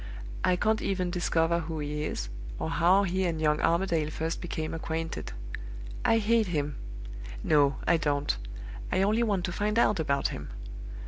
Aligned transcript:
I 0.43 0.55
can't 0.55 0.81
even 0.81 1.11
discover 1.11 1.59
who 1.59 1.77
he 1.77 2.05
is, 2.05 2.29
or 2.57 2.71
how 2.71 3.03
he 3.03 3.23
and 3.25 3.39
young 3.39 3.61
Armadale 3.61 4.09
first 4.09 4.41
became 4.41 4.73
acquainted. 4.73 5.31
I 6.03 6.17
hate 6.17 6.47
him. 6.47 6.77
No, 7.43 7.75
I 7.85 7.97
don't; 7.97 8.35
I 8.91 9.03
only 9.03 9.21
want 9.21 9.45
to 9.45 9.51
find 9.51 9.77
out 9.77 9.99
about 9.99 10.29
him. 10.29 10.49